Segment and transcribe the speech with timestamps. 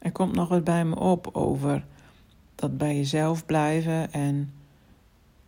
[0.00, 1.84] er komt nog wat bij me op over
[2.54, 4.50] dat bij jezelf blijven en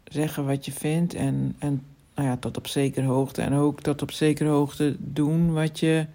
[0.05, 1.83] zeggen wat je vindt en, en
[2.15, 6.07] nou ja, tot op zekere hoogte en ook tot op zekere hoogte doen wat je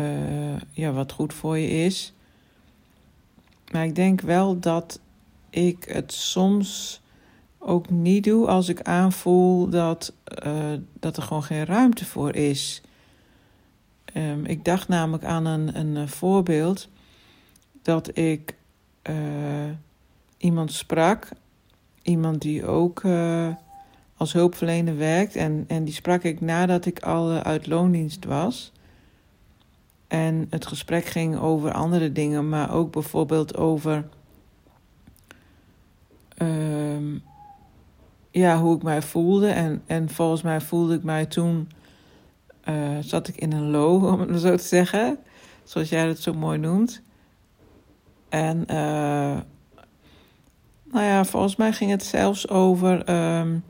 [0.00, 2.12] uh, ja, wat goed voor je is.
[3.72, 5.00] Maar ik denk wel dat
[5.50, 7.00] ik het soms
[7.58, 10.12] ook niet doe als ik aanvoel dat,
[10.46, 12.82] uh, dat er gewoon geen ruimte voor is.
[14.14, 16.88] Um, ik dacht namelijk aan een, een voorbeeld
[17.82, 18.56] dat ik
[19.10, 19.70] uh,
[20.36, 21.28] iemand sprak,
[22.02, 23.48] iemand die ook uh,
[24.16, 28.72] als hulpverlener werkt, en, en die sprak ik nadat ik al uit loondienst was.
[30.08, 34.08] En het gesprek ging over andere dingen, maar ook bijvoorbeeld over
[36.38, 37.20] uh,
[38.30, 39.48] ja, hoe ik mij voelde.
[39.48, 41.68] En, en volgens mij voelde ik mij toen,
[43.00, 45.18] zat ik in een low, om het zo te zeggen,
[45.64, 47.02] zoals jij het zo mooi noemt.
[48.32, 49.36] En uh,
[50.92, 53.64] nou ja, volgens mij ging het zelfs over um,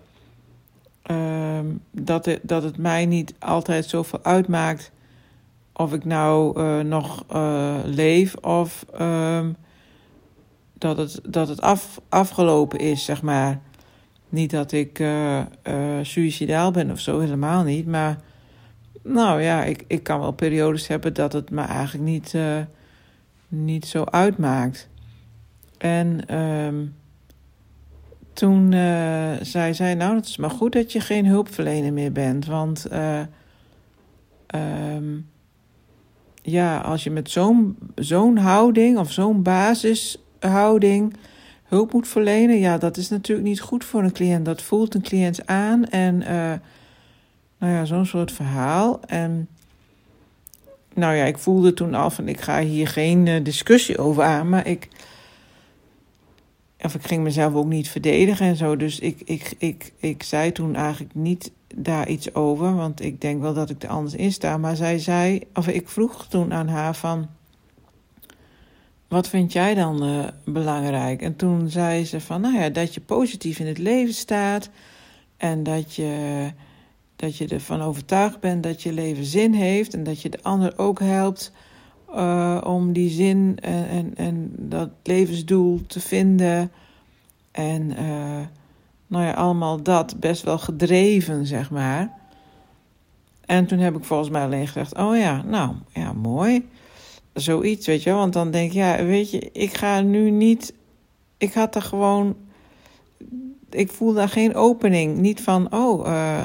[1.10, 4.92] um, dat, het, dat het mij niet altijd zoveel uitmaakt
[5.72, 9.56] of ik nou uh, nog uh, leef of um,
[10.72, 13.60] dat het, dat het af, afgelopen is, zeg maar.
[14.28, 15.40] Niet dat ik uh,
[16.02, 17.86] suicidaal ben of zo, helemaal niet.
[17.86, 18.18] Maar
[19.02, 22.34] nou ja, ik, ik kan wel periodes hebben dat het me eigenlijk niet,
[23.54, 24.88] niet zo uitmaakt.
[25.78, 26.94] En um,
[28.32, 28.72] toen
[29.42, 32.46] zei zij, nou, het is maar goed dat je geen hulpverlener meer bent.
[32.46, 32.86] Want
[34.54, 35.30] um,
[36.42, 41.14] ja, als je met zo'n zo'n houding of zo'n basishouding
[41.64, 44.44] hulp moet verlenen, ja, dat is natuurlijk niet goed voor een cliënt.
[44.44, 46.52] Dat voelt een cliënt aan en uh,
[47.58, 49.00] nou ja, zo'n soort verhaal.
[49.06, 49.48] En
[50.94, 54.48] nou ja, ik voelde toen al van ik ga hier geen uh, discussie over aan,
[54.48, 54.88] maar ik.
[56.80, 58.76] Of ik ging mezelf ook niet verdedigen en zo.
[58.76, 63.40] Dus ik, ik, ik, ik zei toen eigenlijk niet daar iets over, want ik denk
[63.40, 64.58] wel dat ik er anders in sta.
[64.58, 67.28] Maar zij zei, of ik vroeg toen aan haar van,
[69.08, 71.22] wat vind jij dan uh, belangrijk?
[71.22, 74.70] En toen zei ze van, nou ja, dat je positief in het leven staat
[75.36, 76.50] en dat je,
[77.22, 80.78] dat je ervan overtuigd bent dat je leven zin heeft en dat je de ander
[80.78, 81.52] ook helpt
[82.14, 86.72] uh, om die zin en, en, en dat levensdoel te vinden.
[87.50, 88.40] En uh,
[89.06, 92.18] nou ja, allemaal dat, best wel gedreven, zeg maar.
[93.46, 96.68] En toen heb ik volgens mij alleen gezegd: Oh ja, nou ja, mooi.
[97.32, 100.74] Zoiets, weet je, want dan denk ik, ja, weet je, ik ga nu niet.
[101.36, 102.36] Ik had er gewoon.
[103.70, 105.16] Ik voel daar geen opening.
[105.18, 106.44] Niet van, oh, uh,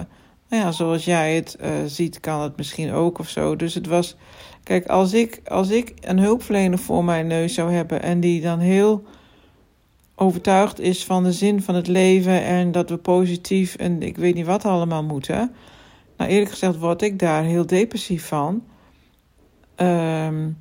[0.49, 3.55] nou ja, zoals jij het uh, ziet, kan het misschien ook of zo.
[3.55, 4.15] Dus het was.
[4.63, 8.59] Kijk, als ik, als ik een hulpverlener voor mijn neus zou hebben en die dan
[8.59, 9.03] heel
[10.15, 14.35] overtuigd is van de zin van het leven en dat we positief en ik weet
[14.35, 15.51] niet wat allemaal moeten.
[16.17, 18.63] Nou, eerlijk gezegd word ik daar heel depressief van.
[19.75, 20.57] Um,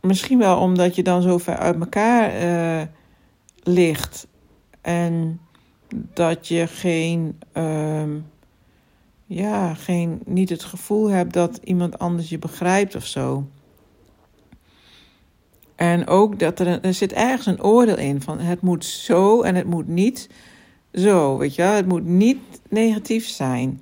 [0.00, 2.82] misschien wel omdat je dan zo ver uit elkaar uh,
[3.62, 4.26] ligt
[4.80, 5.40] en
[6.14, 8.26] dat je geen, um,
[9.26, 13.46] ja, geen, niet het gevoel hebt dat iemand anders je begrijpt of zo.
[15.74, 19.54] En ook dat er, er zit ergens een oordeel in van het moet zo en
[19.54, 20.28] het moet niet
[20.92, 21.62] zo, weet je.
[21.62, 23.80] Het moet niet negatief zijn.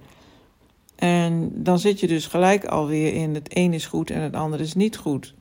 [0.97, 4.63] En dan zit je dus gelijk alweer in het een is goed en het andere
[4.63, 5.35] is niet goed.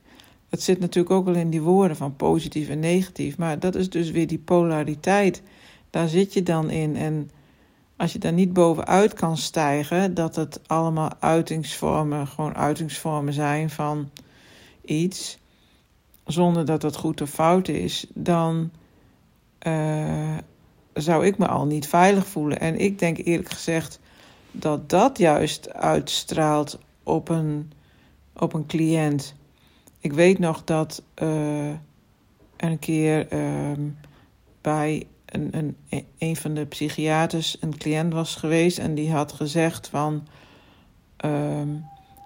[0.49, 3.37] Het zit natuurlijk ook al in die woorden van positief en negatief.
[3.37, 5.41] Maar dat is dus weer die polariteit.
[5.89, 6.95] Daar zit je dan in.
[6.95, 7.29] En
[8.01, 14.09] als je daar niet bovenuit kan stijgen, dat het allemaal uitingsvormen, gewoon uitingsvormen zijn van
[14.85, 15.37] iets
[16.25, 18.71] zonder dat het goed of fout is, dan
[19.67, 20.37] uh,
[20.93, 22.59] zou ik me al niet veilig voelen.
[22.59, 23.99] En ik denk eerlijk gezegd
[24.51, 27.71] dat dat juist uitstraalt op een,
[28.33, 29.35] op een cliënt.
[29.99, 31.73] Ik weet nog dat uh,
[32.57, 33.71] een keer uh,
[34.61, 39.87] bij een, een, een van de psychiaters een cliënt was geweest en die had gezegd
[39.87, 40.27] van.
[41.25, 41.61] Uh,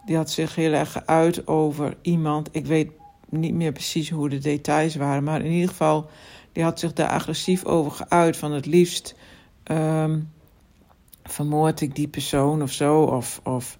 [0.05, 2.49] die had zich heel erg geuit over iemand.
[2.51, 2.91] Ik weet
[3.29, 5.23] niet meer precies hoe de details waren.
[5.23, 6.09] Maar in ieder geval,
[6.51, 8.37] die had zich daar agressief over geuit.
[8.37, 9.15] Van het liefst
[9.63, 10.31] um,
[11.23, 13.01] vermoord ik die persoon of zo.
[13.01, 13.77] Of, of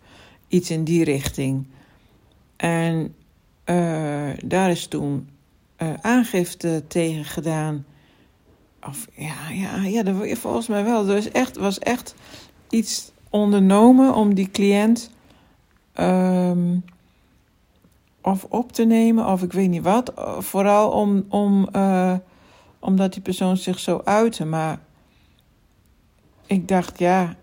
[0.48, 1.68] iets in die richting.
[2.56, 3.16] En
[3.66, 5.30] uh, daar is toen
[5.78, 7.86] uh, aangifte tegen gedaan.
[8.88, 11.08] Of ja, ja, ja volgens mij wel.
[11.08, 12.16] Er was echt, was echt
[12.70, 15.12] iets ondernomen om die cliënt.
[16.00, 16.84] Um,
[18.22, 20.14] of op te nemen, of ik weet niet wat.
[20.40, 22.14] Vooral om, om, uh,
[22.80, 24.46] omdat die persoon zich zo uitte.
[24.46, 24.80] Maar
[26.46, 27.36] ik dacht, ja,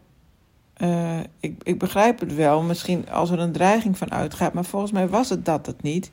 [0.77, 2.63] uh, ik, ik begrijp het wel.
[2.63, 4.53] Misschien als er een dreiging van uitgaat.
[4.53, 6.11] Maar volgens mij was het dat het niet.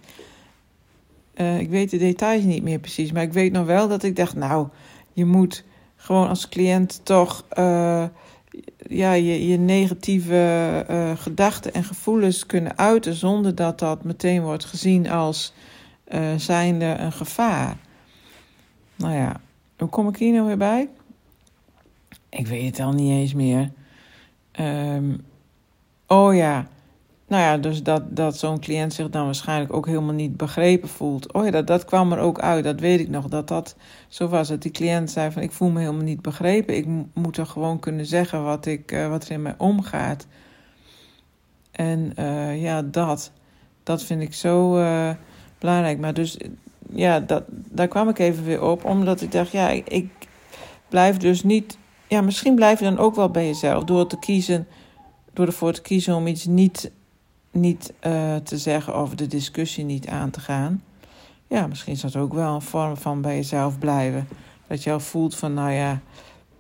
[1.34, 3.12] Ik weet de details niet meer precies.
[3.12, 4.68] Maar ik weet nog wel dat ik dacht, nou,
[5.20, 5.64] je moet
[5.96, 8.06] gewoon als cliënt toch uh,
[8.88, 14.66] ja, je, je negatieve uh, gedachten en gevoelens kunnen uiten zonder dat dat meteen wordt
[14.66, 15.54] gezien als
[16.08, 17.78] uh, zijnde een gevaar.
[18.96, 19.42] Nou ja,
[19.78, 20.90] hoe kom ik hier nou weer bij?
[22.30, 23.72] Ik weet het al niet eens meer.
[24.60, 25.26] Um,
[26.08, 26.68] oh ja,
[27.30, 31.34] nou ja, dus dat, dat zo'n cliënt zich dan waarschijnlijk ook helemaal niet begrepen voelt.
[31.34, 33.28] Oh ja, dat, dat kwam er ook uit, dat weet ik nog.
[33.28, 33.76] Dat dat
[34.08, 34.48] zo was.
[34.48, 36.76] Dat die cliënt zei van ik voel me helemaal niet begrepen.
[36.76, 40.28] Ik moet er gewoon kunnen zeggen wat, ik, uh, wat er in mij omgaat.
[41.72, 43.32] En uh, ja, dat.
[43.84, 45.10] Dat vind ik zo uh,
[45.60, 46.00] belangrijk.
[46.00, 46.38] Maar dus
[46.94, 48.86] ja, dat, daar kwam ik even weer op.
[48.86, 50.10] Omdat ik dacht, ja, ik, ik
[50.90, 51.78] blijf dus niet...
[52.08, 53.84] Ja, misschien blijf je dan ook wel bij jezelf.
[53.84, 54.68] Door te kiezen
[55.40, 56.92] door ervoor te kiezen om iets niet
[57.52, 60.84] niet uh, te zeggen of de discussie niet aan te gaan.
[61.48, 64.28] Ja, misschien is dat ook wel een vorm van bij jezelf blijven.
[64.68, 66.02] Dat je al voelt van, nou ja,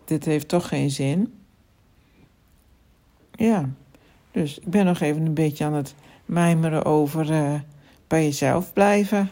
[0.06, 1.34] dit heeft toch geen zin.
[3.32, 3.70] Ja,
[4.32, 5.96] dus ik ben nog even een beetje aan het
[6.26, 7.60] mijmeren over uh,
[8.08, 9.30] bij jezelf blijven.